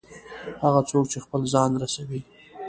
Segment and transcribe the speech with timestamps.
[0.63, 2.21] هغه څوک چې خپل ځان رسوي.